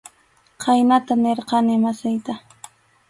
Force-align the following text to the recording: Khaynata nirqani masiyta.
Khaynata 0.63 1.13
nirqani 1.21 1.75
masiyta. 1.85 2.33